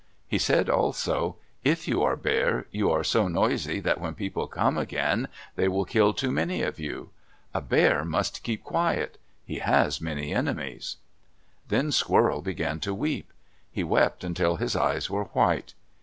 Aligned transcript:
He 0.27 0.39
said 0.39 0.67
also, 0.67 1.35
"If 1.63 1.87
you 1.87 2.01
are 2.01 2.15
Bear, 2.15 2.65
you 2.71 2.89
are 2.89 3.03
so 3.03 3.27
noisy 3.27 3.79
that 3.81 4.01
when 4.01 4.15
people 4.15 4.47
come 4.47 4.75
again, 4.75 5.27
they 5.55 5.67
will 5.67 5.85
kill 5.85 6.11
too 6.11 6.31
many 6.31 6.63
of 6.63 6.79
you. 6.79 7.11
A 7.53 7.61
bear 7.61 8.03
must 8.03 8.41
keep 8.41 8.63
quiet. 8.63 9.19
He 9.45 9.59
has 9.59 10.01
many 10.01 10.33
enemies." 10.33 10.95
Then 11.69 11.91
Squirrel 11.91 12.41
began 12.41 12.79
to 12.79 12.95
weep. 12.95 13.31
He 13.71 13.83
wept 13.83 14.23
until 14.23 14.55
his 14.55 14.75
eyes 14.75 15.07
were 15.07 15.25
white. 15.25 15.75